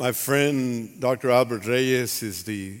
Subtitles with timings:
[0.00, 1.28] My friend Dr.
[1.28, 2.78] Albert Reyes is the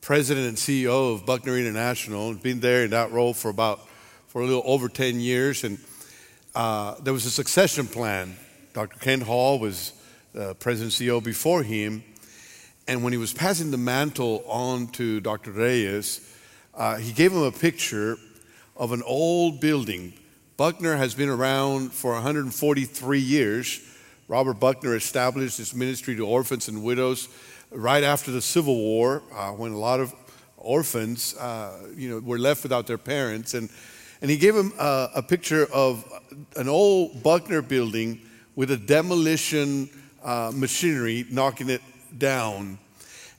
[0.00, 2.30] president and CEO of Buckner International.
[2.30, 3.88] And been there in that role for about
[4.26, 5.78] for a little over 10 years, and
[6.56, 8.34] uh, there was a succession plan.
[8.72, 8.98] Dr.
[8.98, 9.92] Ken Hall was
[10.36, 12.02] uh, president and CEO before him,
[12.88, 15.52] and when he was passing the mantle on to Dr.
[15.52, 16.28] Reyes,
[16.74, 18.16] uh, he gave him a picture
[18.76, 20.12] of an old building.
[20.56, 23.80] Buckner has been around for 143 years
[24.28, 27.30] Robert Buckner established his ministry to orphans and widows
[27.70, 30.14] right after the Civil War, uh, when a lot of
[30.58, 33.70] orphans, uh, you know, were left without their parents, and
[34.20, 36.04] and he gave him uh, a picture of
[36.56, 38.20] an old Buckner building
[38.54, 39.88] with a demolition
[40.22, 41.80] uh, machinery knocking it
[42.18, 42.78] down,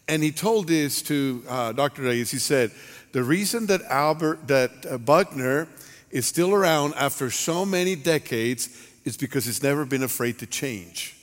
[0.08, 2.02] and he told this to uh, Dr.
[2.02, 2.32] Reyes.
[2.32, 2.72] He said,
[3.12, 5.68] "The reason that Albert that uh, Buckner
[6.10, 11.16] is still around after so many decades." Is because it's never been afraid to change.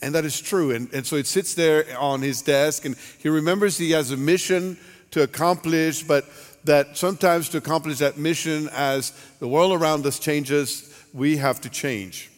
[0.00, 0.72] And that is true.
[0.72, 4.16] And, and so it sits there on his desk, and he remembers he has a
[4.16, 4.76] mission
[5.12, 6.24] to accomplish, but
[6.64, 11.70] that sometimes to accomplish that mission as the world around us changes, we have to
[11.70, 12.30] change.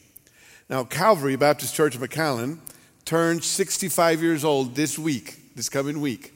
[0.68, 2.58] Now, Calvary Baptist Church of McAllen
[3.04, 6.32] turned 65 years old this week, this coming week.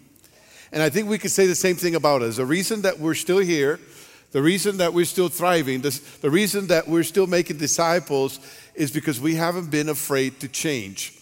[0.71, 2.37] And I think we could say the same thing about us.
[2.37, 3.81] The reason that we're still here
[4.31, 8.41] the reason that we're still thriving, the reason that we're still making disciples
[8.75, 11.15] is because we haven't been afraid to change.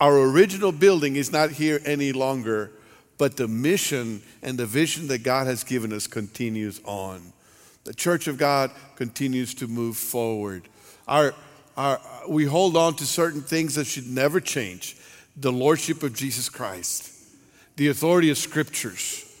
[0.00, 2.70] Our original building is not here any longer,
[3.18, 7.32] but the mission and the vision that God has given us continues on.
[7.84, 10.68] The church of God continues to move forward.
[11.08, 11.34] Our,
[11.76, 14.96] our, we hold on to certain things that should never change
[15.36, 17.10] the lordship of Jesus Christ,
[17.76, 19.31] the authority of scriptures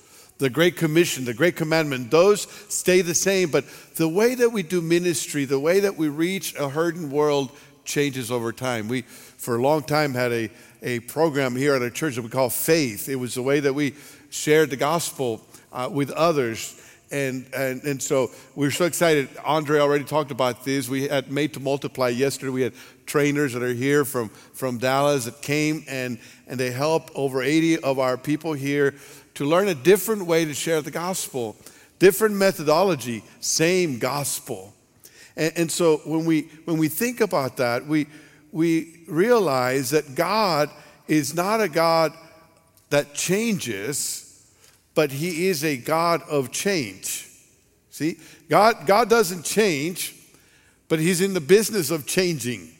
[0.42, 3.48] the Great Commission, the Great Commandment, those stay the same.
[3.48, 7.52] But the way that we do ministry, the way that we reach a hurting world
[7.84, 8.88] changes over time.
[8.88, 10.50] We, for a long time, had a,
[10.82, 13.08] a program here at our church that we call Faith.
[13.08, 13.94] It was the way that we
[14.30, 16.76] shared the gospel uh, with others.
[17.12, 19.28] And, and, and so we're so excited.
[19.44, 20.88] Andre already talked about this.
[20.88, 22.50] We had Made to Multiply yesterday.
[22.50, 22.72] We had
[23.06, 27.78] trainers that are here from, from Dallas that came and, and they help over 80
[27.80, 28.94] of our people here
[29.34, 31.56] to learn a different way to share the gospel,
[31.98, 34.74] different methodology, same gospel.
[35.36, 38.06] And, and so when we, when we think about that, we,
[38.50, 40.70] we realize that God
[41.08, 42.12] is not a God
[42.90, 44.46] that changes,
[44.94, 47.28] but He is a God of change.
[47.90, 48.18] See,
[48.48, 50.14] God, God doesn't change,
[50.88, 52.70] but He's in the business of changing.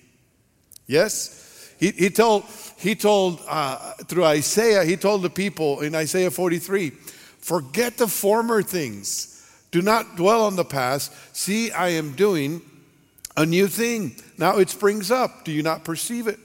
[0.87, 1.73] Yes?
[1.79, 2.45] He, he told,
[2.83, 8.61] he told uh, through Isaiah, he told the people in Isaiah 43, forget the former
[8.61, 9.49] things.
[9.71, 11.13] Do not dwell on the past.
[11.33, 12.61] See, I am doing
[13.37, 14.17] a new thing.
[14.37, 15.45] Now it springs up.
[15.45, 16.41] Do you not perceive it?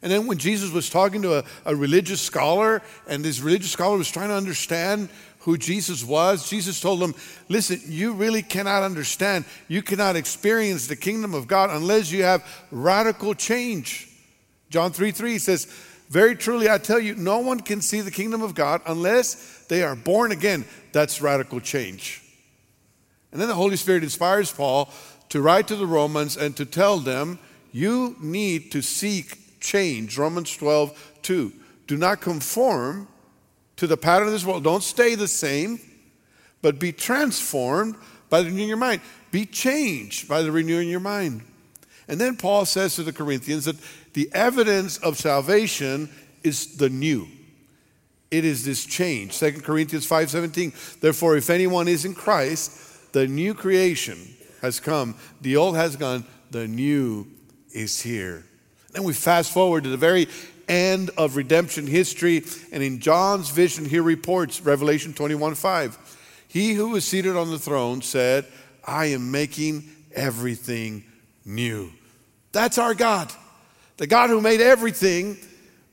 [0.00, 3.98] And then when Jesus was talking to a, a religious scholar, and this religious scholar
[3.98, 5.10] was trying to understand
[5.40, 7.14] who Jesus was, Jesus told him,
[7.50, 12.42] Listen, you really cannot understand, you cannot experience the kingdom of God unless you have
[12.70, 14.15] radical change.
[14.70, 15.66] John 3 3 says,
[16.08, 19.82] Very truly I tell you, no one can see the kingdom of God unless they
[19.82, 20.64] are born again.
[20.92, 22.22] That's radical change.
[23.32, 24.90] And then the Holy Spirit inspires Paul
[25.28, 27.38] to write to the Romans and to tell them,
[27.72, 30.16] You need to seek change.
[30.16, 31.52] Romans 12 2.
[31.86, 33.08] Do not conform
[33.76, 34.64] to the pattern of this world.
[34.64, 35.80] Don't stay the same,
[36.62, 37.96] but be transformed
[38.28, 39.00] by the renewing your mind.
[39.30, 41.42] Be changed by the renewing your mind.
[42.08, 43.76] And then Paul says to the Corinthians that
[44.16, 46.08] the evidence of salvation
[46.42, 47.28] is the new.
[48.30, 49.38] It is this change.
[49.38, 50.72] 2 Corinthians 5:17.
[51.00, 54.16] Therefore, if anyone is in Christ, the new creation
[54.62, 55.16] has come.
[55.42, 57.26] The old has gone, the new
[57.72, 58.46] is here.
[58.92, 60.28] Then we fast forward to the very
[60.66, 65.98] end of redemption history, and in John's vision, he reports Revelation 21 5.
[66.48, 68.46] He who was seated on the throne said,
[68.82, 71.04] I am making everything
[71.44, 71.92] new.
[72.52, 73.30] That's our God.
[73.96, 75.38] The God who made everything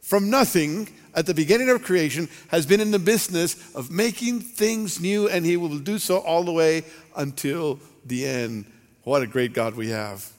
[0.02, 5.00] from nothing at the beginning of creation has been in the business of making things
[5.00, 6.84] new, and He will do so all the way
[7.16, 8.66] until the end.
[9.04, 10.30] What a great God we have.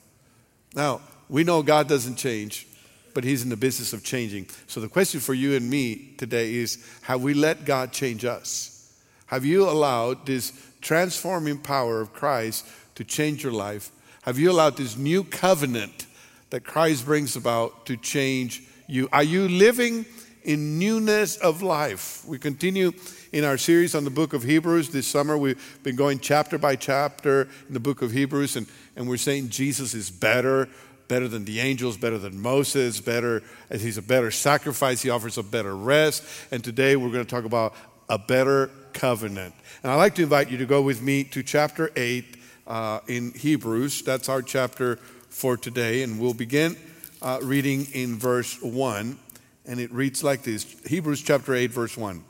[0.74, 2.66] Now, we know God doesn't change,
[3.14, 4.48] but He's in the business of changing.
[4.66, 8.92] So the question for you and me today is have we let God change us?
[9.26, 13.90] Have you allowed this transforming power of Christ to change your life?
[14.22, 16.06] Have you allowed this new covenant
[16.54, 19.08] that Christ brings about to change you?
[19.12, 20.06] Are you living
[20.44, 22.24] in newness of life?
[22.28, 22.92] We continue
[23.32, 24.90] in our series on the book of Hebrews.
[24.90, 29.08] This summer, we've been going chapter by chapter in the book of Hebrews, and, and
[29.08, 30.68] we're saying Jesus is better
[31.08, 35.36] better than the angels, better than Moses, better as he's a better sacrifice, he offers
[35.36, 36.24] a better rest.
[36.52, 37.74] And today we're going to talk about
[38.08, 39.54] a better covenant.
[39.82, 42.36] And I'd like to invite you to go with me to chapter 8
[42.66, 44.02] uh, in Hebrews.
[44.02, 44.98] That's our chapter
[45.34, 46.02] for today.
[46.02, 46.76] And we'll begin
[47.20, 49.18] uh, reading in verse 1.
[49.66, 52.22] And it reads like this Hebrews chapter 8, verse 1.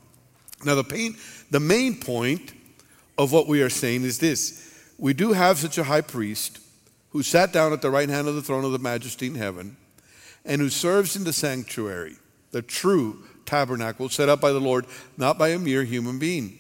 [0.65, 1.17] Now, the, pain,
[1.51, 2.55] the main point
[3.19, 4.61] of what we are saying is this
[4.99, 6.61] we do have such a high priest
[7.11, 9.77] who sat down at the right hand of the throne of the majesty in heaven
[10.45, 12.17] and who serves in the sanctuary,
[12.51, 14.87] the true tabernacle set up by the Lord,
[15.17, 16.59] not by a mere human being.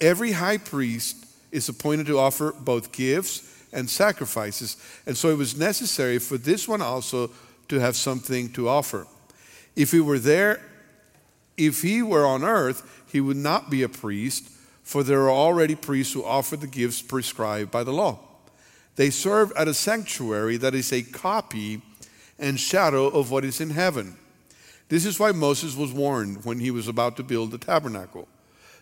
[0.00, 4.76] Every high priest is appointed to offer both gifts and sacrifices,
[5.06, 7.30] and so it was necessary for this one also
[7.68, 9.06] to have something to offer.
[9.76, 10.60] If he were there,
[11.56, 14.48] if he were on earth, he would not be a priest,
[14.82, 18.18] for there are already priests who offer the gifts prescribed by the law.
[18.96, 21.80] They serve at a sanctuary that is a copy
[22.38, 24.16] and shadow of what is in heaven.
[24.88, 28.26] This is why Moses was warned when he was about to build the tabernacle.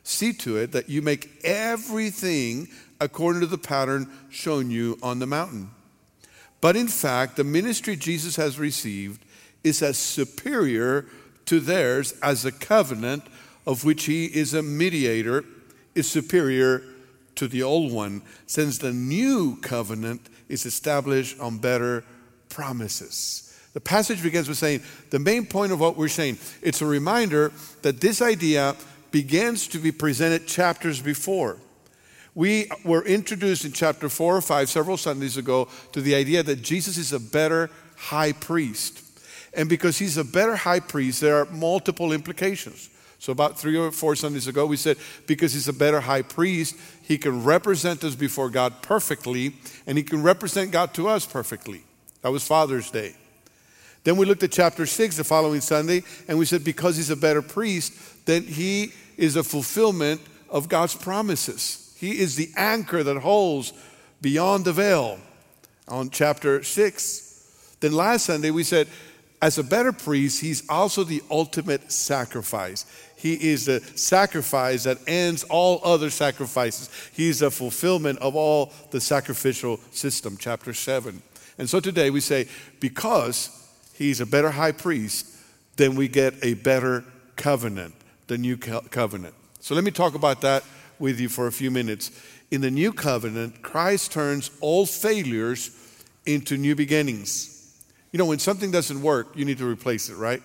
[0.03, 2.69] See to it that you make everything
[3.01, 5.71] according to the pattern shown you on the mountain.
[6.61, 9.25] But in fact, the ministry Jesus has received
[9.63, 11.07] is as superior
[11.47, 13.25] to theirs as the covenant
[13.67, 15.45] of which he is a mediator
[15.95, 16.83] is superior
[17.37, 22.05] to the old one, since the new covenant is established on better
[22.49, 23.45] promises.
[23.75, 27.53] The passage begins with saying the main point of what we're saying, it's a reminder
[27.83, 28.75] that this idea
[29.11, 31.59] begins to be presented chapters before.
[32.39, 36.63] We were introduced in chapter 4 or 5 several Sundays ago to the idea that
[36.63, 39.03] Jesus is a better high priest.
[39.55, 42.91] And because he's a better high priest, there are multiple implications.
[43.19, 46.77] So, about three or four Sundays ago, we said because he's a better high priest,
[47.03, 49.57] he can represent us before God perfectly,
[49.89, 51.83] and he can represent God to us perfectly.
[52.23, 53.17] That was Father's Day.
[54.05, 57.17] Then we looked at chapter 6 the following Sunday, and we said because he's a
[57.17, 61.88] better priest, then he is a fulfillment of God's promises.
[61.99, 63.73] He is the anchor that holds
[64.23, 65.19] beyond the veil
[65.89, 67.77] on chapter 6.
[67.81, 68.87] Then last Sunday we said,
[69.43, 72.87] as a better priest, he's also the ultimate sacrifice.
[73.17, 76.91] He is the sacrifice that ends all other sacrifices.
[77.13, 81.21] He's the fulfillment of all the sacrificial system, chapter 7.
[81.59, 82.49] And so today we say,
[82.79, 83.51] because
[83.95, 85.27] he's a better high priest,
[85.77, 87.05] then we get a better
[87.35, 87.95] covenant,
[88.29, 89.35] the new covenant.
[89.61, 90.63] So let me talk about that
[90.99, 92.11] with you for a few minutes.
[92.51, 95.71] In the new covenant, Christ turns all failures
[96.27, 97.55] into new beginnings.
[98.13, 100.43] You know, when something doesn't work, you need to replace it, right?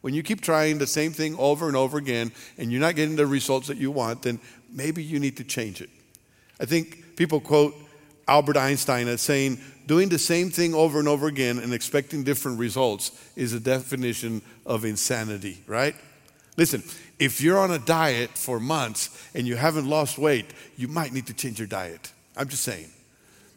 [0.00, 3.16] When you keep trying the same thing over and over again and you're not getting
[3.16, 4.40] the results that you want, then
[4.70, 5.90] maybe you need to change it.
[6.58, 7.74] I think people quote
[8.28, 12.58] Albert Einstein as saying, doing the same thing over and over again and expecting different
[12.58, 15.94] results is a definition of insanity, right?
[16.56, 16.82] Listen,
[17.20, 20.46] if you're on a diet for months and you haven't lost weight,
[20.76, 22.12] you might need to change your diet.
[22.36, 22.88] I'm just saying.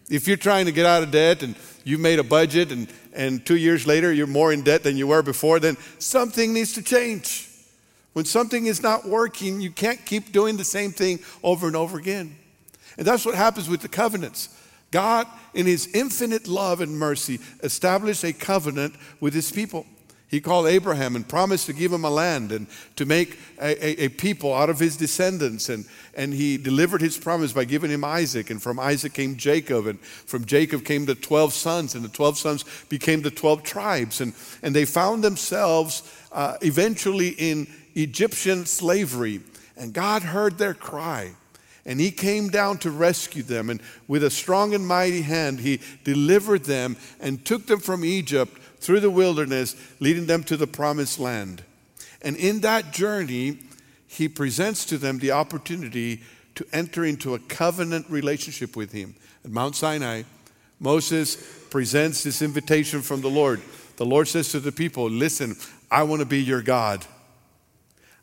[0.10, 1.56] If you're trying to get out of debt and
[1.86, 5.08] you made a budget and, and two years later you're more in debt than you
[5.08, 7.50] were before, then something needs to change.
[8.12, 11.98] When something is not working, you can't keep doing the same thing over and over
[11.98, 12.36] again.
[12.98, 14.50] And that's what happens with the covenants.
[14.92, 19.88] God, in His infinite love and mercy, established a covenant with His people.
[20.34, 22.66] He called Abraham and promised to give him a land and
[22.96, 25.70] to make a, a, a, people out of his descendants.
[25.70, 25.86] And,
[26.16, 28.50] and he delivered his promise by giving him Isaac.
[28.50, 29.86] And from Isaac came Jacob.
[29.86, 31.94] And from Jacob came the 12 sons.
[31.94, 34.22] And the 12 sons became the 12 tribes.
[34.22, 39.40] And, and they found themselves uh, eventually in Egyptian slavery.
[39.78, 41.34] And God heard their cry.
[41.86, 43.70] And he came down to rescue them.
[43.70, 48.58] And with a strong and mighty hand, he delivered them and took them from Egypt
[48.84, 51.64] through the wilderness, leading them to the promised land.
[52.22, 53.60] And in that journey,
[54.08, 56.22] he presents to them the opportunity
[56.56, 59.16] to enter into a covenant relationship with him.
[59.44, 60.24] At Mount Sinai,
[60.80, 61.38] Moses
[61.70, 63.62] presents this invitation from the Lord.
[63.96, 65.56] The Lord says to the people, Listen,
[65.90, 67.06] I want to be your God.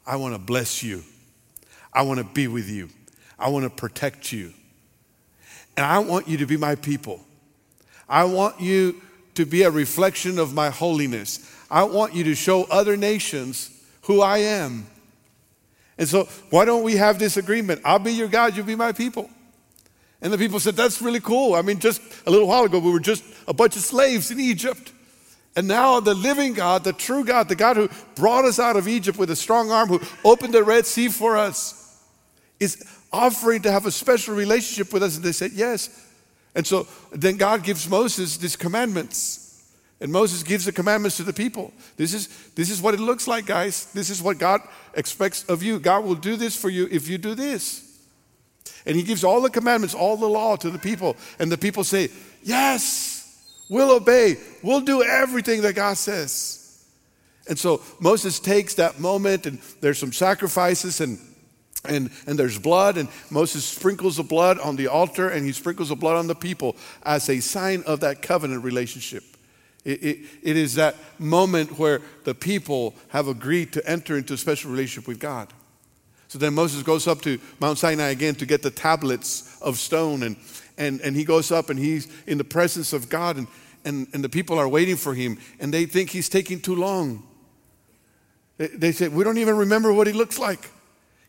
[0.06, 1.02] I want to bless you.
[1.92, 2.88] I want to be with you.
[3.38, 4.52] I want to protect you.
[5.76, 7.20] And I want you to be my people.
[8.08, 9.00] I want you
[9.40, 11.40] to be a reflection of my holiness.
[11.70, 13.70] I want you to show other nations
[14.02, 14.86] who I am.
[15.96, 17.80] And so, why don't we have this agreement?
[17.84, 19.30] I'll be your God, you'll be my people.
[20.22, 21.54] And the people said, That's really cool.
[21.54, 24.38] I mean, just a little while ago, we were just a bunch of slaves in
[24.38, 24.92] Egypt.
[25.56, 28.86] And now, the living God, the true God, the God who brought us out of
[28.86, 31.98] Egypt with a strong arm, who opened the Red Sea for us,
[32.60, 35.16] is offering to have a special relationship with us.
[35.16, 36.08] And they said, Yes.
[36.54, 39.46] And so then God gives Moses these commandments.
[40.00, 41.72] And Moses gives the commandments to the people.
[41.96, 43.92] This is, this is what it looks like, guys.
[43.92, 44.62] This is what God
[44.94, 45.78] expects of you.
[45.78, 47.86] God will do this for you if you do this.
[48.86, 51.16] And he gives all the commandments, all the law to the people.
[51.38, 52.08] And the people say,
[52.42, 54.36] Yes, we'll obey.
[54.62, 56.60] We'll do everything that God says.
[57.46, 61.18] And so Moses takes that moment, and there's some sacrifices, and
[61.84, 65.88] and, and there's blood, and Moses sprinkles the blood on the altar, and he sprinkles
[65.88, 69.24] the blood on the people as a sign of that covenant relationship.
[69.84, 74.36] It, it, it is that moment where the people have agreed to enter into a
[74.36, 75.52] special relationship with God.
[76.28, 80.22] So then Moses goes up to Mount Sinai again to get the tablets of stone,
[80.22, 80.36] and,
[80.76, 83.46] and, and he goes up and he's in the presence of God, and,
[83.86, 87.26] and, and the people are waiting for him, and they think he's taking too long.
[88.58, 90.70] They, they say, We don't even remember what he looks like.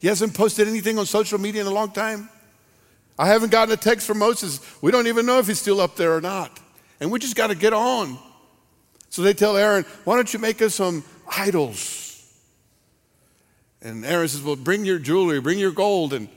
[0.01, 2.27] He hasn't posted anything on social media in a long time.
[3.19, 4.59] I haven't gotten a text from Moses.
[4.81, 6.59] We don't even know if he's still up there or not.
[6.99, 8.17] And we just got to get on.
[9.09, 11.03] So they tell Aaron, why don't you make us some
[11.37, 12.25] idols?
[13.83, 16.13] And Aaron says, well, bring your jewelry, bring your gold.
[16.13, 16.29] And,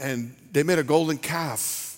[0.00, 1.96] and they made a golden calf.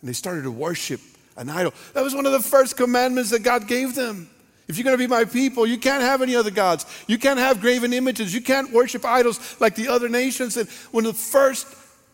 [0.00, 1.00] And they started to worship
[1.36, 1.74] an idol.
[1.94, 4.30] That was one of the first commandments that God gave them.
[4.66, 6.86] If you're going to be my people, you can't have any other gods.
[7.06, 8.34] You can't have graven images.
[8.34, 10.56] You can't worship idols like the other nations.
[10.56, 11.66] And one of the first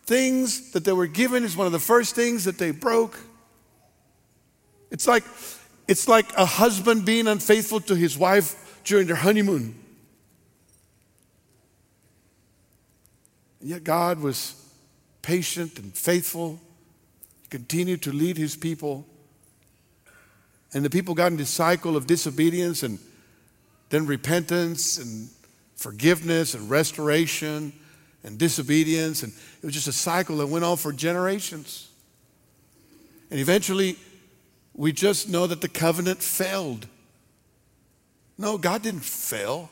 [0.03, 3.17] things that they were given is one of the first things that they broke.
[4.89, 5.23] It's like
[5.87, 9.75] it's like a husband being unfaithful to his wife during their honeymoon.
[13.59, 14.55] And yet God was
[15.21, 16.59] patient and faithful,
[17.41, 19.05] he continued to lead his people.
[20.73, 22.99] And the people got into a cycle of disobedience and
[23.89, 25.29] then repentance and
[25.75, 27.73] forgiveness and restoration
[28.23, 29.23] and disobedience.
[29.23, 31.89] And it was just a cycle that went on for generations.
[33.29, 33.97] And eventually,
[34.73, 36.87] we just know that the covenant failed.
[38.37, 39.69] No, God didn't fail.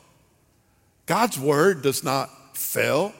[1.06, 3.12] God's word does not fail.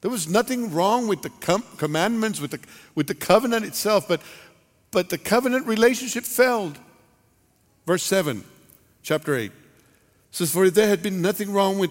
[0.00, 2.60] There was nothing wrong with the com- commandments, with the,
[2.94, 4.20] with the covenant itself, but,
[4.90, 6.78] but the covenant relationship failed.
[7.86, 8.44] Verse 7,
[9.02, 9.52] chapter 8
[10.30, 11.90] says, For if there had been nothing wrong with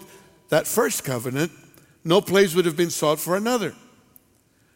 [0.50, 1.51] that first covenant,
[2.04, 3.74] no place would have been sought for another.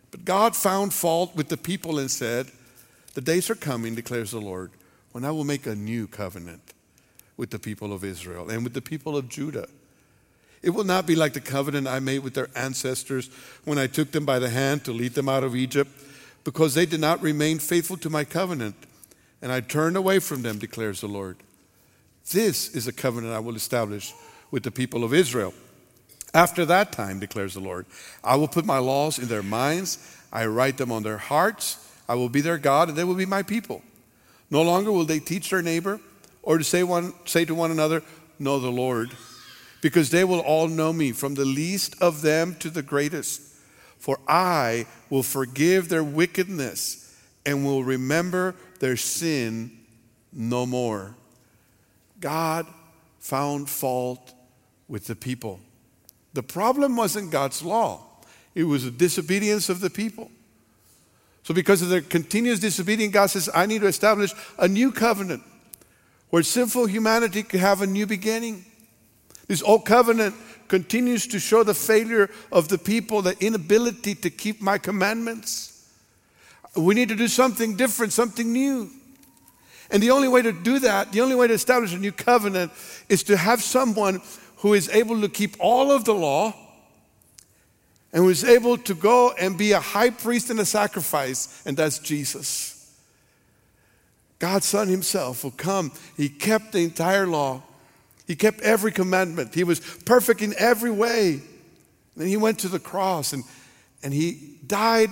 [0.10, 2.52] But God found fault with the people and said,
[3.14, 4.72] the days are coming, declares the Lord,
[5.12, 6.74] when I will make a new covenant
[7.36, 9.68] with the people of Israel and with the people of Judah.
[10.62, 13.30] It will not be like the covenant I made with their ancestors
[13.66, 15.92] when I took them by the hand to lead them out of Egypt,
[16.44, 18.76] because they did not remain faithful to my covenant,
[19.42, 21.38] and I turned away from them, declares the Lord.
[22.32, 24.14] This is a covenant I will establish
[24.52, 25.54] with the people of Israel.
[26.34, 27.86] After that time, declares the Lord,
[28.24, 31.78] I will put my laws in their minds, I write them on their hearts
[32.12, 33.82] I will be their God, and they will be my people.
[34.50, 36.02] No longer will they teach their neighbor
[36.44, 38.04] or to say, one, say to one another,
[38.38, 39.12] Know the Lord,
[39.82, 43.42] because they will all know me, from the least of them to the greatest.
[44.02, 47.16] For I will forgive their wickedness
[47.46, 49.78] and will remember their sin
[50.34, 51.16] no more.
[52.20, 52.66] God
[53.20, 54.34] found fault
[54.88, 55.60] with the people.
[56.34, 58.02] The problem wasn't God's law,
[58.56, 60.32] it was the disobedience of the people.
[61.44, 65.44] So, because of their continuous disobedience, God says, I need to establish a new covenant
[66.32, 68.66] where sinful humanity could have a new beginning.
[69.48, 70.34] This old covenant
[70.72, 75.86] continues to show the failure of the people, the inability to keep my commandments.
[76.78, 78.90] We need to do something different, something new.
[79.92, 82.72] And the only way to do that, the only way to establish a new covenant,
[83.10, 84.22] is to have someone
[84.60, 86.56] who is able to keep all of the law
[88.14, 92.00] and was able to go and be a high priest and a sacrifice, and that's
[92.00, 92.96] Jesus.
[94.40, 95.92] God's Son Himself will come.
[96.16, 97.62] He kept the entire law,
[98.28, 99.54] He kept every commandment.
[99.54, 101.42] He was perfect in every way.
[102.16, 103.44] Then He went to the cross and,
[104.04, 105.10] and He died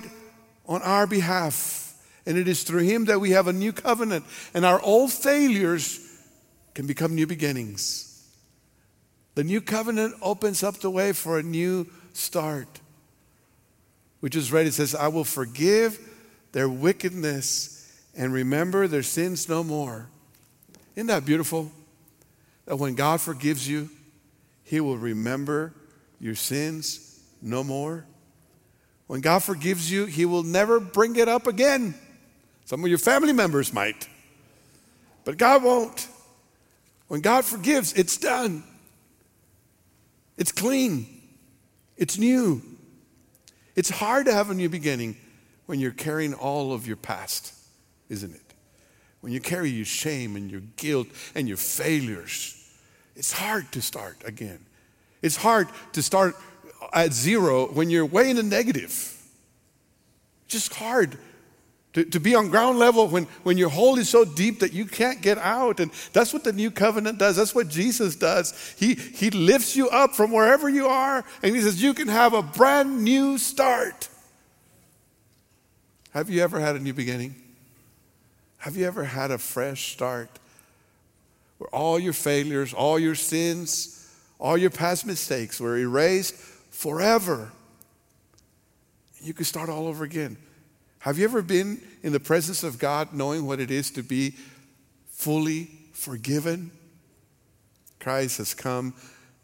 [0.66, 1.94] on our behalf.
[2.26, 4.24] And it is through Him that we have a new covenant,
[4.54, 6.06] and our old failures
[6.74, 8.06] can become new beginnings.
[9.34, 12.80] The new covenant opens up the way for a new start.
[14.20, 15.98] We just read it says, I will forgive
[16.52, 17.76] their wickedness
[18.16, 20.08] and remember their sins no more.
[20.94, 21.72] Isn't that beautiful?
[22.66, 23.90] That when God forgives you,
[24.62, 25.74] He will remember
[26.20, 28.06] your sins no more.
[29.06, 31.94] When God forgives you, He will never bring it up again.
[32.64, 34.08] Some of your family members might,
[35.24, 36.06] but God won't.
[37.08, 38.62] When God forgives, it's done,
[40.38, 41.06] it's clean,
[41.96, 42.62] it's new.
[43.76, 45.16] It's hard to have a new beginning
[45.66, 47.54] when you're carrying all of your past,
[48.08, 48.49] isn't it?
[49.20, 52.56] When you carry your shame and your guilt and your failures,
[53.16, 54.60] it's hard to start again.
[55.22, 56.36] It's hard to start
[56.92, 59.16] at zero when you're way in the negative.
[60.48, 61.18] Just hard
[61.92, 64.86] to, to be on ground level when, when your hole is so deep that you
[64.86, 65.80] can't get out.
[65.80, 67.36] And that's what the new covenant does.
[67.36, 68.74] That's what Jesus does.
[68.78, 72.32] He, he lifts you up from wherever you are and he says, You can have
[72.32, 74.08] a brand new start.
[76.12, 77.34] Have you ever had a new beginning?
[78.60, 80.28] Have you ever had a fresh start
[81.56, 84.06] where all your failures, all your sins,
[84.38, 87.52] all your past mistakes were erased forever?
[89.22, 90.36] You can start all over again.
[90.98, 94.34] Have you ever been in the presence of God knowing what it is to be
[95.08, 96.70] fully forgiven?
[97.98, 98.92] Christ has come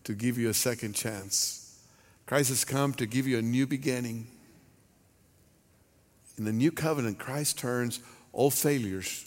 [0.04, 1.80] to give you a second chance.
[2.26, 4.26] Christ has come to give you a new beginning.
[6.36, 8.00] In the new covenant, Christ turns
[8.36, 9.24] old failures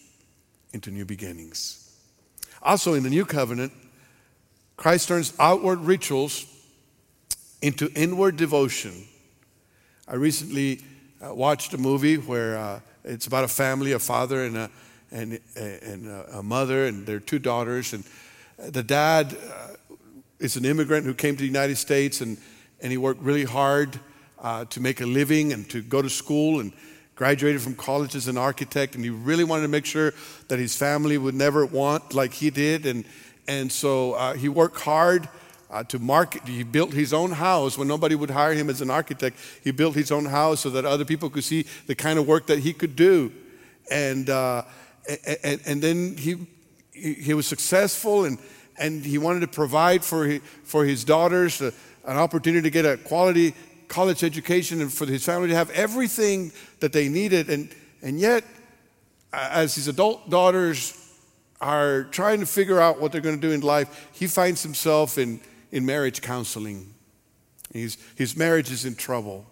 [0.72, 1.92] into new beginnings.
[2.62, 3.74] Also, in the new covenant,
[4.78, 6.46] Christ turns outward rituals
[7.62, 9.06] into inward devotion.
[10.08, 10.82] I recently
[11.22, 14.70] uh, watched a movie where uh, it's about a family, a father and a,
[15.12, 17.94] and, and a mother and their two daughters.
[17.94, 18.04] And
[18.58, 19.96] the dad uh,
[20.39, 22.38] is an immigrant who came to the United States and,
[22.80, 24.00] and he worked really hard
[24.38, 26.72] uh, to make a living and to go to school and
[27.19, 30.13] graduated from college as an architect, and he really wanted to make sure
[30.47, 32.85] that his family would never want like he did.
[32.85, 33.03] And,
[33.45, 35.27] and so uh, he worked hard
[35.69, 36.43] uh, to market.
[36.47, 39.35] He built his own house when nobody would hire him as an architect.
[39.65, 42.47] He built his own house so that other people could see the kind of work
[42.47, 43.33] that he could do.
[43.91, 44.63] And, uh,
[45.43, 46.47] and, and then he,
[46.93, 48.38] he was successful and,
[48.77, 51.73] and he wanted to provide for his, for his daughters an
[52.05, 53.53] opportunity to get a quality
[53.89, 57.50] college education and for his family to have everything that they needed.
[57.50, 57.69] And,
[58.01, 58.46] and yet,
[59.34, 60.96] as his adult daughters
[61.60, 65.17] are trying to figure out what they're going to do in life, he finds himself
[65.17, 65.41] in,
[65.72, 66.93] in marriage counseling.
[67.74, 69.45] He's, his marriage is in trouble.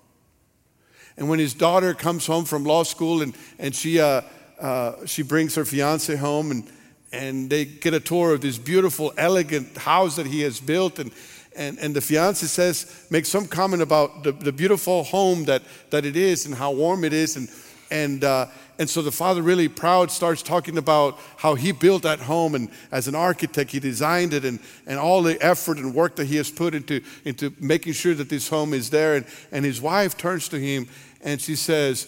[1.18, 4.22] And when his daughter comes home from law school and, and she, uh,
[4.60, 6.72] uh, she brings her fiance home and,
[7.12, 11.12] and they get a tour of this beautiful, elegant house that he has built, and,
[11.58, 16.06] and, and the fiance says, makes some comment about the, the beautiful home that, that
[16.06, 17.36] it is and how warm it is.
[17.36, 17.50] And,
[17.90, 18.46] and, uh,
[18.80, 22.54] and so the father, really proud, starts talking about how he built that home.
[22.54, 26.26] And as an architect, he designed it and, and all the effort and work that
[26.26, 29.16] he has put into, into making sure that this home is there.
[29.16, 30.88] And, and his wife turns to him
[31.22, 32.08] and she says,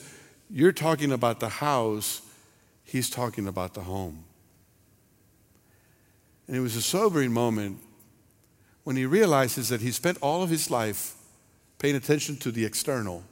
[0.52, 2.22] You're talking about the house,
[2.84, 4.24] he's talking about the home.
[6.48, 7.80] And it was a sobering moment
[8.89, 11.13] when he realizes that he spent all of his life
[11.78, 13.23] paying attention to the external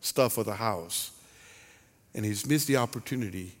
[0.00, 1.12] stuff of the house.
[2.16, 3.52] And he's missed the opportunity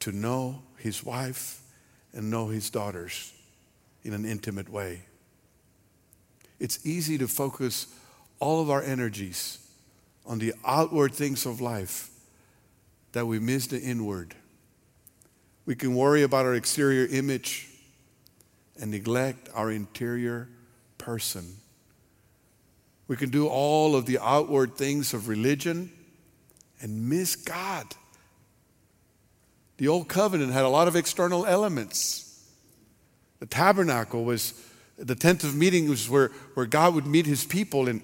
[0.00, 1.62] to know his wife
[2.12, 3.32] and know his daughters
[4.04, 5.00] in an intimate way.
[6.58, 7.86] It's easy to focus
[8.38, 9.66] all of our energies
[10.26, 12.10] on the outward things of life
[13.12, 14.34] that we miss the inward.
[15.64, 17.69] We can worry about our exterior image
[18.78, 20.48] and neglect our interior
[20.98, 21.56] person.
[23.08, 25.90] We can do all of the outward things of religion
[26.80, 27.86] and miss God.
[29.78, 32.48] The old covenant had a lot of external elements.
[33.40, 34.54] The tabernacle was
[34.96, 38.02] the tent of meetings where, where God would meet his people, and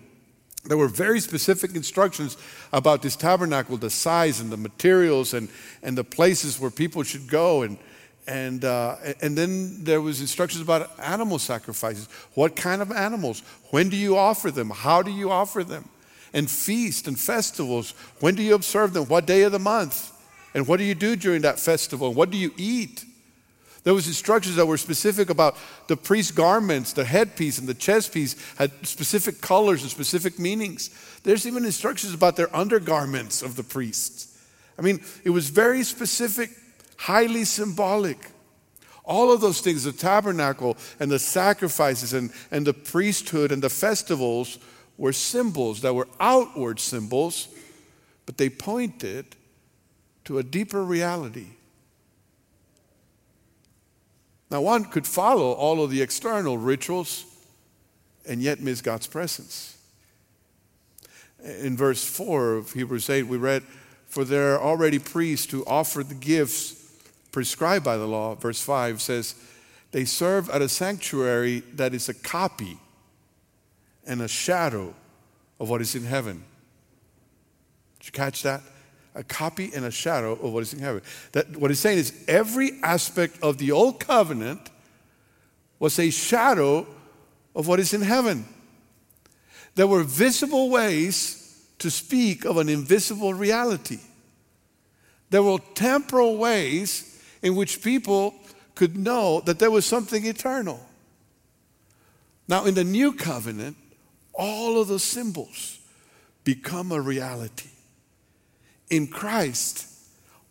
[0.64, 2.37] there were very specific instructions
[2.72, 5.48] about this tabernacle the size and the materials and,
[5.83, 7.62] and the places where people should go.
[7.62, 7.79] And,
[8.26, 12.08] and, uh, and then there was instructions about animal sacrifices.
[12.34, 13.42] What kind of animals?
[13.70, 14.70] When do you offer them?
[14.70, 15.88] How do you offer them?
[16.32, 17.94] And feasts and festivals.
[18.20, 19.04] When do you observe them?
[19.04, 20.12] What day of the month?
[20.54, 22.12] And what do you do during that festival?
[22.12, 23.04] What do you eat?
[23.84, 28.12] There was instructions that were specific about the priest's garments, the headpiece and the chest
[28.12, 30.90] piece had specific colors and specific meanings.
[31.22, 34.36] There's even instructions about their undergarments of the priests.
[34.76, 36.50] I mean, it was very specific
[36.96, 38.30] highly symbolic.
[39.04, 43.70] All of those things, the tabernacle and the sacrifices and, and the priesthood and the
[43.70, 44.59] festivals,
[44.98, 47.48] were symbols that were outward symbols,
[48.24, 49.37] but they pointed
[50.24, 51.46] to a deeper reality.
[54.50, 57.24] Now, one could follow all of the external rituals
[58.26, 59.76] and yet miss God's presence.
[61.44, 63.62] In verse 4 of Hebrews 8, we read,
[64.06, 66.86] For there are already priests who offer the gifts
[67.37, 69.35] prescribed by the law, verse 5 says,
[69.90, 72.79] they serve at a sanctuary that is a copy
[74.07, 74.94] and a shadow
[75.61, 76.42] of what is in heaven.
[77.99, 78.62] Did you catch that?
[79.14, 81.03] a copy and a shadow of what is in heaven.
[81.33, 84.70] That what he's saying is every aspect of the old covenant
[85.79, 86.87] was a shadow
[87.55, 88.46] of what is in heaven.
[89.75, 94.01] There were visible ways to speak of an invisible reality.
[95.29, 97.12] There were temporal ways
[97.46, 98.35] in which people
[98.74, 100.85] could know that there was something eternal.
[102.48, 103.76] Now, in the new covenant,
[104.35, 105.78] all of those symbols
[106.42, 107.70] become a reality
[108.90, 109.87] in Christ,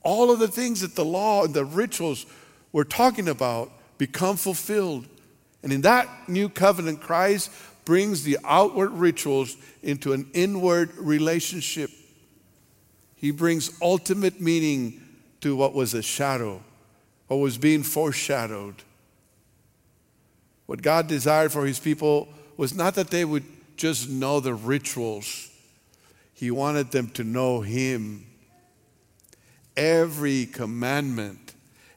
[0.03, 2.25] all of the things that the law and the rituals
[2.71, 5.05] we're talking about become fulfilled.
[5.63, 7.51] And in that new covenant, Christ
[7.83, 11.89] brings the outward rituals into an inward relationship.
[13.15, 15.01] He brings ultimate meaning
[15.41, 16.61] to what was a shadow,
[17.27, 18.75] what was being foreshadowed.
[20.65, 23.43] What God desired for his people was not that they would
[23.77, 25.49] just know the rituals,
[26.35, 28.27] he wanted them to know Him.
[29.75, 31.53] Every commandment,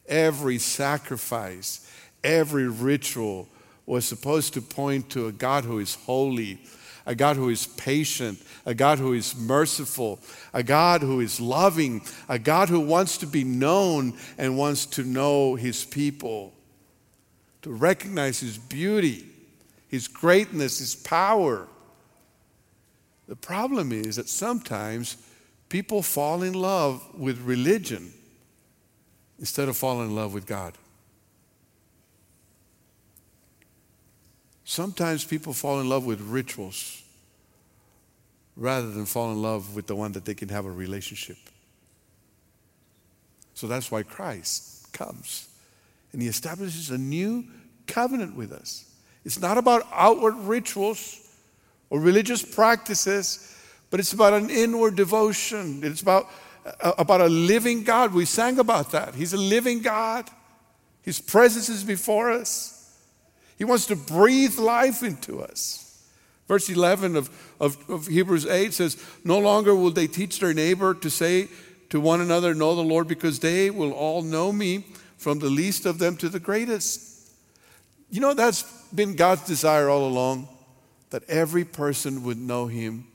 [0.06, 1.90] every sacrifice,
[2.24, 3.48] every ritual
[3.84, 6.60] was supposed to point to a God who is holy,
[7.09, 10.21] a God who is patient, a God who is merciful,
[10.53, 15.03] a God who is loving, a God who wants to be known and wants to
[15.03, 16.53] know his people,
[17.62, 19.25] to recognize his beauty,
[19.88, 21.66] his greatness, his power.
[23.27, 25.16] The problem is that sometimes
[25.71, 28.12] people fall in love with religion
[29.38, 30.75] instead of falling in love with God.
[34.70, 37.02] Sometimes people fall in love with rituals
[38.54, 41.38] rather than fall in love with the one that they can have a relationship.
[43.54, 45.48] So that's why Christ comes
[46.12, 47.46] and he establishes a new
[47.87, 48.85] covenant with us.
[49.24, 51.18] It's not about outward rituals
[51.88, 53.57] or religious practices,
[53.88, 55.81] but it's about an inward devotion.
[55.83, 56.26] It's about,
[56.83, 58.12] uh, about a living God.
[58.12, 59.14] We sang about that.
[59.14, 60.28] He's a living God,
[61.00, 62.77] His presence is before us.
[63.59, 65.85] He wants to breathe life into us.
[66.47, 70.94] Verse 11 of, of, of, Hebrews 8 says, No longer will they teach their neighbor
[70.94, 71.49] to say
[71.90, 74.87] to one another, Know the Lord, because they will all know me,
[75.18, 77.33] from the least of them to the greatest.
[78.09, 78.62] You know, that's
[78.94, 80.49] been God's desire all along
[81.11, 83.07] that every person would know him.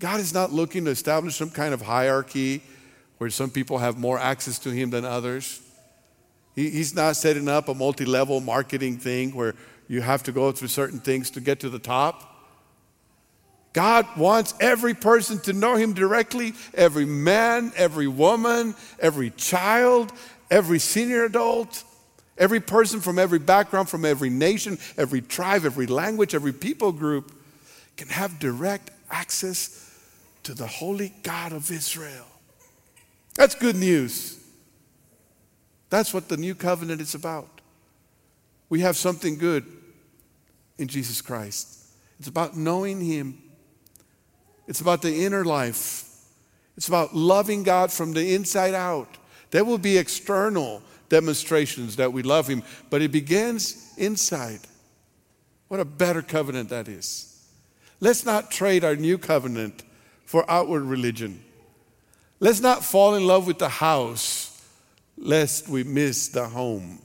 [0.00, 2.62] God is not looking to establish some kind of hierarchy
[3.18, 5.62] where some people have more access to him than others.
[6.54, 9.54] He, he's not setting up a multi level marketing thing where
[9.88, 12.30] you have to go through certain things to get to the top.
[13.72, 20.12] God wants every person to know Him directly every man, every woman, every child,
[20.50, 21.84] every senior adult.
[22.36, 27.32] Every person from every background, from every nation, every tribe, every language, every people group
[27.96, 29.88] can have direct access
[30.42, 32.26] to the holy God of Israel.
[33.36, 34.43] That's good news.
[35.90, 37.60] That's what the new covenant is about.
[38.68, 39.64] We have something good
[40.78, 41.86] in Jesus Christ.
[42.18, 43.40] It's about knowing Him,
[44.66, 46.08] it's about the inner life,
[46.76, 49.18] it's about loving God from the inside out.
[49.50, 54.60] There will be external demonstrations that we love Him, but it begins inside.
[55.68, 57.30] What a better covenant that is.
[58.00, 59.84] Let's not trade our new covenant
[60.24, 61.42] for outward religion.
[62.40, 64.53] Let's not fall in love with the house
[65.16, 66.98] lest we miss the home,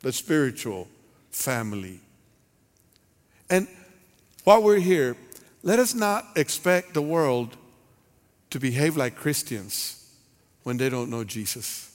[0.00, 0.88] the spiritual
[1.30, 2.00] family.
[3.50, 3.68] And
[4.44, 5.16] while we're here,
[5.62, 7.56] let us not expect the world
[8.50, 10.12] to behave like Christians
[10.62, 11.90] when they don't know Jesus.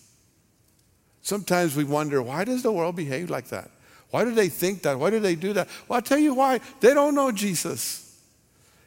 [1.21, 3.69] Sometimes we wonder, why does the world behave like that?
[4.09, 4.97] Why do they think that?
[4.97, 5.67] Why do they do that?
[5.87, 6.59] Well, I'll tell you why.
[6.79, 8.19] They don't know Jesus.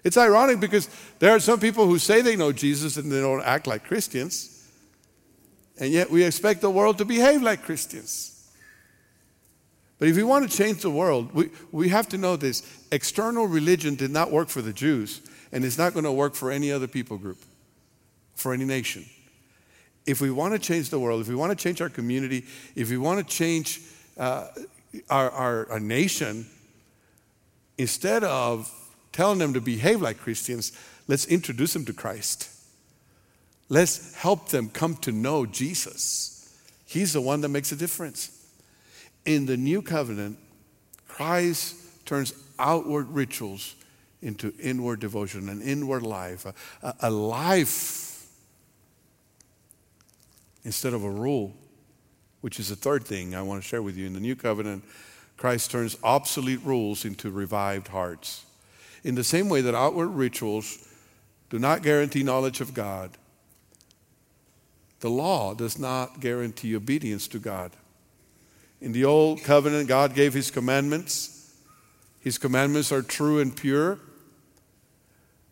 [0.02, 0.88] It's ironic because
[1.20, 4.61] there are some people who say they know Jesus and they don't act like Christians.
[5.78, 8.28] And yet we expect the world to behave like Christians.
[9.98, 12.62] But if we want to change the world, we, we have to know this.
[12.90, 15.20] External religion did not work for the Jews,
[15.52, 17.38] and it's not going to work for any other people group,
[18.34, 19.04] for any nation
[20.06, 22.90] if we want to change the world, if we want to change our community, if
[22.90, 23.80] we want to change
[24.18, 24.48] uh,
[25.08, 26.46] our, our, our nation,
[27.78, 28.70] instead of
[29.12, 30.72] telling them to behave like Christians,
[31.06, 32.48] let's introduce them to Christ.
[33.72, 36.54] Let's help them come to know Jesus.
[36.84, 38.46] He's the one that makes a difference.
[39.24, 40.36] In the new covenant,
[41.08, 43.74] Christ turns outward rituals
[44.20, 46.44] into inward devotion, an inward life,
[46.82, 48.26] a, a life
[50.64, 51.54] instead of a rule,
[52.42, 54.06] which is the third thing I want to share with you.
[54.06, 54.84] In the new covenant,
[55.38, 58.44] Christ turns obsolete rules into revived hearts.
[59.02, 60.86] In the same way that outward rituals
[61.48, 63.16] do not guarantee knowledge of God,
[65.02, 67.72] The law does not guarantee obedience to God.
[68.80, 71.52] In the old covenant, God gave his commandments.
[72.20, 73.98] His commandments are true and pure.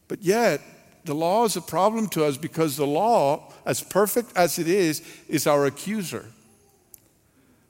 [0.07, 0.61] But yet,
[1.05, 5.03] the law is a problem to us because the law, as perfect as it is,
[5.29, 6.27] is our accuser.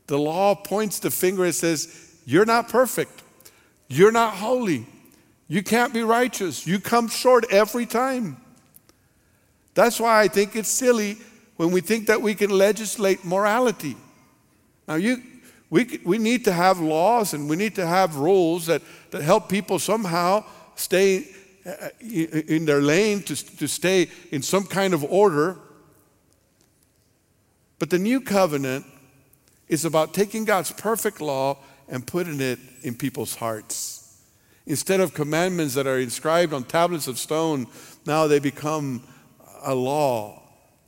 [0.07, 3.23] The law points the finger and says, You're not perfect.
[3.89, 4.87] You're not holy.
[5.49, 6.67] You can't be righteous.
[6.67, 8.37] You come short every time.
[9.73, 11.17] That's why I think it's silly
[11.61, 13.95] when we think that we can legislate morality.
[14.89, 15.23] Now, you,
[15.69, 19.51] we, we need to have laws and we need to have rules that, that help
[19.51, 20.43] people somehow
[20.75, 21.27] stay
[21.67, 25.59] uh, in their lane, to, to stay in some kind of order.
[27.79, 28.87] But the new covenant
[29.69, 31.59] is about taking God's perfect law
[31.91, 34.19] and putting it in people's hearts.
[34.65, 37.67] Instead of commandments that are inscribed on tablets of stone,
[38.07, 39.03] now they become
[39.63, 40.41] a law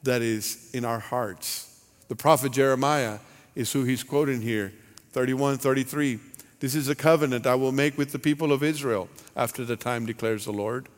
[0.02, 1.82] that is in our hearts.
[2.08, 3.18] The prophet Jeremiah
[3.54, 4.72] is who he's quoting here
[5.12, 6.18] 31 33.
[6.60, 10.06] This is a covenant I will make with the people of Israel after the time,
[10.06, 10.88] declares the Lord.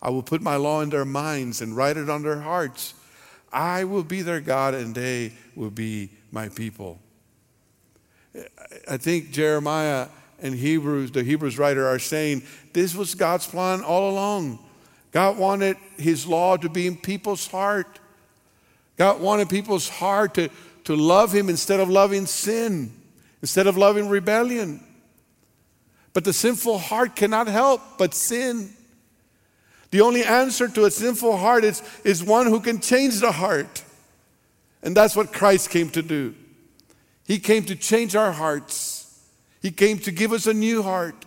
[0.00, 2.94] I will put my law in their minds and write it on their hearts.
[3.52, 6.98] I will be their God and they will be my people.
[8.90, 10.08] I think Jeremiah
[10.40, 14.58] and Hebrews, the Hebrews writer, are saying this was God's plan all along.
[15.12, 18.00] God wanted his law to be in people's heart.
[18.96, 20.50] God wanted people's heart to,
[20.84, 22.92] to love him instead of loving sin,
[23.42, 24.82] instead of loving rebellion.
[26.12, 28.70] But the sinful heart cannot help but sin.
[29.90, 33.82] The only answer to a sinful heart is, is one who can change the heart.
[34.82, 36.34] And that's what Christ came to do.
[37.26, 39.20] He came to change our hearts.
[39.62, 41.24] He came to give us a new heart.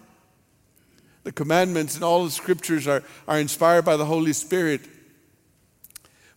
[1.23, 4.81] The commandments and all the scriptures are, are inspired by the Holy Spirit.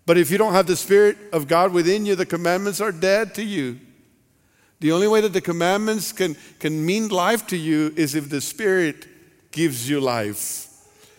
[0.06, 3.34] But if you don't have the Spirit of God within you, the commandments are dead
[3.34, 3.78] to you.
[4.80, 8.40] The only way that the commandments can, can mean life to you is if the
[8.40, 9.06] Spirit
[9.52, 10.68] gives you life,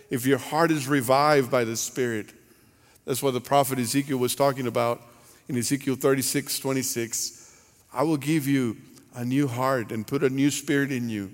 [0.10, 2.34] if your heart is revived by the Spirit.
[3.06, 5.02] That's what the prophet Ezekiel was talking about
[5.48, 7.42] in Ezekiel 36 26.
[7.94, 8.78] I will give you
[9.16, 11.32] a new heart and put a new spirit in you.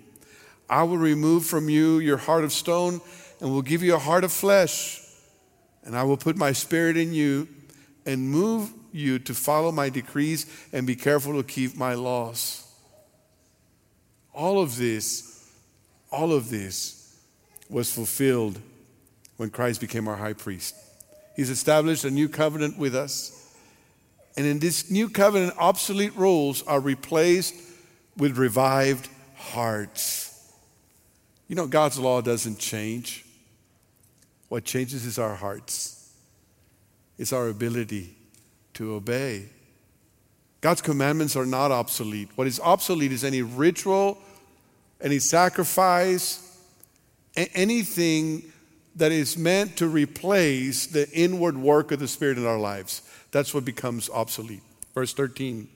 [0.70, 3.00] I will remove from you your heart of stone
[3.40, 5.02] and will give you a heart of flesh.
[5.88, 7.48] And I will put my spirit in you
[8.06, 12.70] and move you to follow my decrees and be careful to keep my laws.
[14.34, 15.50] All of this,
[16.12, 17.18] all of this
[17.70, 18.60] was fulfilled
[19.38, 20.76] when Christ became our high priest.
[21.38, 23.34] He's established a new covenant with us.
[24.36, 27.56] And in this new covenant, obsolete rules are replaced
[28.18, 30.52] with revived hearts.
[31.48, 33.24] You know, God's law doesn't change.
[34.50, 36.14] What changes is our hearts,
[37.18, 38.16] it's our ability
[38.76, 39.50] to obey.
[40.62, 42.30] God's commandments are not obsolete.
[42.36, 44.18] What is obsolete is any ritual,
[45.02, 46.44] any sacrifice,
[47.36, 48.44] anything
[48.96, 53.04] that is meant to replace the inward work of the Spirit in our lives.
[53.32, 54.64] That's what becomes obsolete.
[54.96, 55.68] Verse 13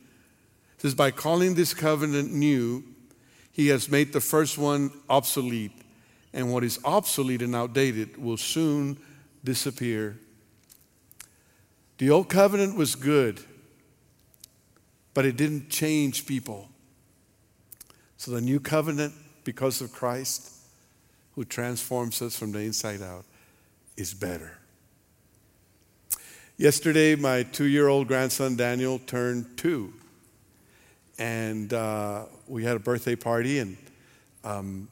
[0.79, 2.83] says, By calling this covenant new,
[3.51, 5.71] he has made the first one obsolete,
[6.33, 8.97] and what is obsolete and outdated will soon
[9.43, 10.17] disappear.
[11.97, 13.41] The old covenant was good,
[15.13, 16.69] but it didn't change people.
[18.17, 19.13] So the new covenant,
[19.43, 20.53] because of Christ,
[21.35, 23.25] who transforms us from the inside out,
[23.97, 24.57] is better.
[26.57, 29.93] Yesterday, my two year old grandson Daniel turned two
[31.21, 33.77] and uh, we had a birthday party, and
[34.43, 34.87] um,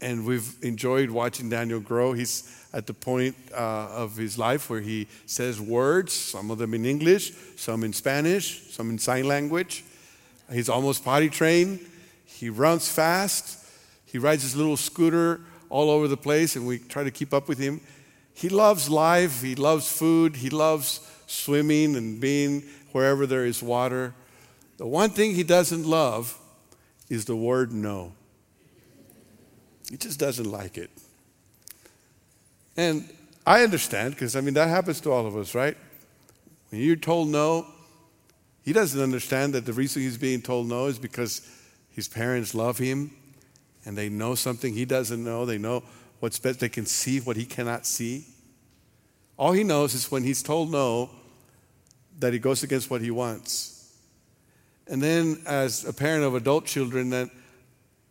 [0.00, 2.12] and we've enjoyed watching Daniel grow.
[2.12, 6.74] He's at the point uh, of his life where he says words, some of them
[6.74, 9.84] in English, some in Spanish, some in sign language.
[10.52, 11.80] He's almost potty trained.
[12.24, 13.64] He runs fast.
[14.04, 17.48] He rides his little scooter all over the place, and we try to keep up
[17.48, 17.80] with him.
[18.34, 19.42] He loves life.
[19.42, 20.36] He loves food.
[20.36, 24.14] He loves swimming and being wherever there is water.
[24.76, 26.38] The one thing he doesn't love
[27.08, 28.12] is the word no.
[29.90, 30.90] He just doesn't like it.
[32.76, 33.08] And
[33.46, 35.76] I understand because, I mean, that happens to all of us, right?
[36.70, 37.66] When you're told no,
[38.62, 41.48] he doesn't understand that the reason he's being told no is because
[41.90, 43.12] his parents love him
[43.84, 45.46] and they know something he doesn't know.
[45.46, 45.84] They know
[46.18, 48.26] what's best, they can see what he cannot see.
[49.38, 51.10] All he knows is when he's told no,
[52.18, 53.94] that he goes against what he wants.
[54.88, 57.28] And then, as a parent of adult children, that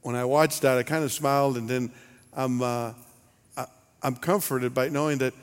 [0.05, 1.91] when I watched that, I kind of smiled, and then
[2.31, 2.93] I'm, uh,
[3.57, 3.65] I,
[4.03, 5.33] I'm comforted by knowing that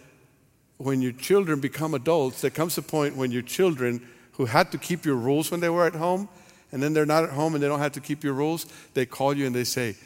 [0.76, 4.78] when your children become adults, there comes a point when your children who had to
[4.78, 6.28] keep your rules when they were at home,
[6.70, 9.04] and then they're not at home and they don't have to keep your rules, they
[9.04, 9.96] call you and they say,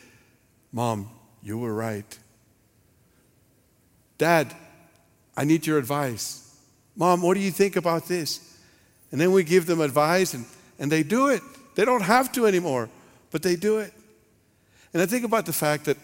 [0.73, 1.11] Mom,
[1.43, 2.19] you were right.
[4.17, 4.55] Dad,
[5.37, 6.59] I need your advice.
[6.97, 8.59] Mom, what do you think about this?
[9.13, 10.47] And then we give them advice and,
[10.79, 11.43] and they do it.
[11.75, 12.89] They don't have to anymore,
[13.31, 13.93] but they do it.
[14.97, 15.99] And I think about the fact that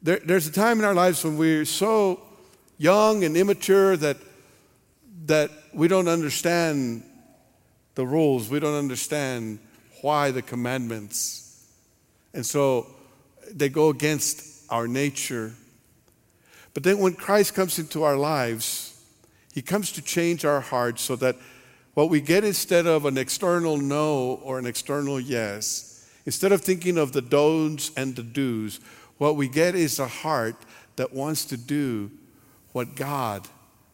[0.00, 2.22] there, there's a time in our lives when we're so
[2.78, 4.18] young and immature that,
[5.24, 7.02] that we don't understand
[7.96, 9.58] the rules, we don't understand
[10.00, 11.66] why the commandments.
[12.32, 12.86] And so
[13.50, 15.52] they go against our nature.
[16.72, 18.96] But then when Christ comes into our lives,
[19.52, 21.34] he comes to change our hearts so that
[21.94, 25.95] what we get instead of an external no or an external yes,
[26.26, 28.80] instead of thinking of the don'ts and the do's,
[29.16, 30.56] what we get is a heart
[30.96, 32.10] that wants to do
[32.72, 33.48] what God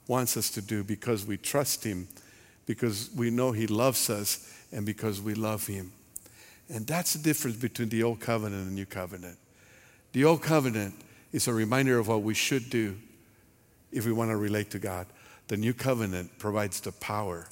[0.08, 2.08] wants us to do because we trust Him,
[2.66, 5.92] because we know He loves us, and because we love Him.
[6.68, 9.38] And that's the difference between the Old Covenant and the New Covenant.
[10.12, 10.94] The Old Covenant
[11.32, 12.96] is a reminder of what we should do
[13.92, 15.06] if we want to relate to God.
[15.48, 17.46] The New Covenant provides the power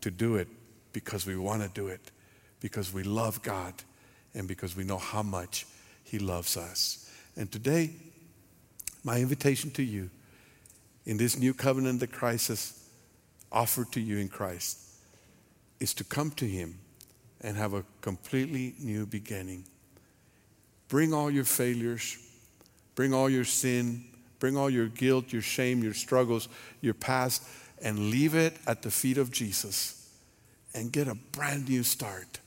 [0.00, 0.48] to do it
[0.92, 2.10] because we want to do it,
[2.60, 3.74] because we love God,
[4.34, 5.66] and because we know how much
[6.04, 7.10] He loves us.
[7.36, 7.90] And today,
[9.04, 10.10] my invitation to you
[11.06, 12.78] in this new covenant that Christ has
[13.50, 14.78] offered to you in Christ
[15.80, 16.78] is to come to Him
[17.40, 19.64] and have a completely new beginning.
[20.88, 22.18] Bring all your failures,
[22.94, 24.04] bring all your sin,
[24.38, 26.48] bring all your guilt, your shame, your struggles,
[26.80, 27.42] your past,
[27.82, 30.10] and leave it at the feet of Jesus
[30.74, 32.39] and get a brand new start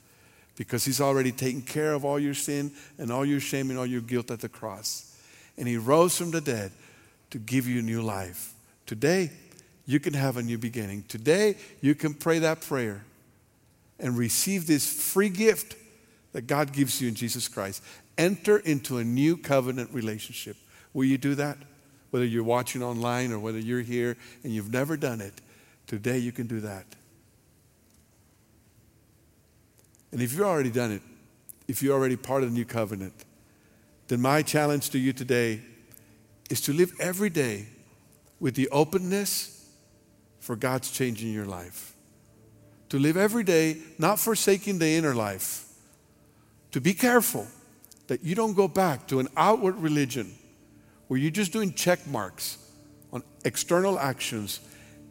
[0.55, 3.85] because He's already taken care of all your sin and all your shame and all
[3.85, 5.17] your guilt at the cross.
[5.57, 6.71] And He rose from the dead
[7.31, 8.53] to give you new life.
[8.85, 9.31] Today,
[9.85, 11.03] you can have a new beginning.
[11.07, 13.03] Today, you can pray that prayer
[13.99, 15.75] and receive this free gift
[16.33, 17.83] that God gives you in Jesus Christ.
[18.17, 20.57] Enter into a new covenant relationship.
[20.93, 21.57] Will you do that?
[22.11, 25.33] Whether you're watching online or whether you're here and you've never done it,
[25.87, 26.85] today you can do that.
[30.13, 31.01] And if you've already done it,
[31.67, 33.13] if you're already part of the new covenant,
[34.07, 35.59] then my challenge to you today
[36.51, 37.65] is to live every day
[38.39, 39.67] with the openness
[40.39, 41.95] for God's changing your life.
[42.89, 45.65] To live every day not forsaking the inner life.
[46.73, 47.47] To be careful
[48.05, 50.31] that you don't go back to an outward religion
[51.07, 52.59] where you're just doing check marks
[53.11, 54.59] on external actions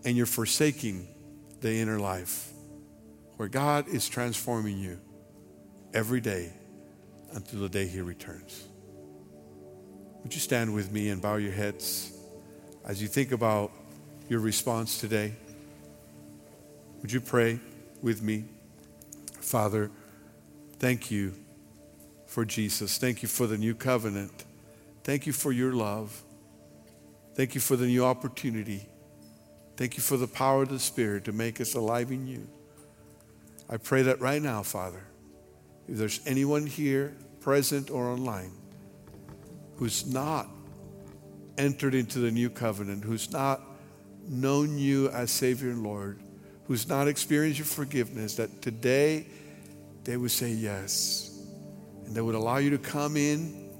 [0.05, 1.09] and you're forsaking
[1.61, 2.52] the inner life
[3.37, 5.01] where God is transforming you
[5.95, 6.53] every day
[7.33, 8.67] until the day He returns.
[10.23, 12.13] Would you stand with me and bow your heads
[12.85, 13.73] as you think about
[14.29, 15.33] your response today?
[17.01, 17.59] Would you pray
[18.01, 18.45] with me?
[19.41, 19.91] Father,
[20.79, 21.35] thank you
[22.27, 22.99] for Jesus.
[22.99, 24.45] Thank you for the new covenant.
[25.05, 26.23] Thank you for your love.
[27.35, 28.87] Thank you for the new opportunity.
[29.77, 32.47] Thank you for the power of the Spirit to make us alive in you.
[33.69, 35.03] I pray that right now, Father,
[35.89, 38.53] if there's anyone here, present or online,
[39.77, 40.49] who's not
[41.59, 43.61] entered into the new covenant, who's not
[44.29, 46.23] known you as Savior and Lord,
[46.67, 49.27] who's not experienced your forgiveness, that today
[50.05, 51.45] they would say yes.
[52.07, 53.71] And they would allow you to come in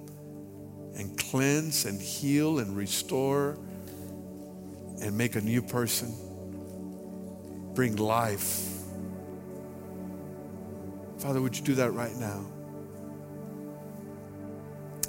[0.97, 3.59] and cleanse and heal and restore
[5.01, 6.15] and make a new person,
[7.75, 8.72] bring life.
[11.23, 12.45] Father, would you do that right now?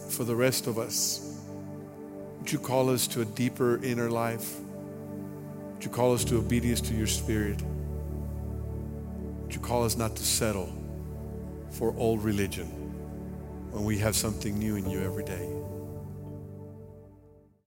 [0.09, 1.41] For the rest of us,
[2.37, 4.59] would you call us to a deeper inner life?
[5.73, 7.59] Would you call us to obedience to your spirit?
[9.41, 10.71] Would you call us not to settle
[11.71, 12.67] for old religion
[13.71, 15.52] when we have something new in you every day?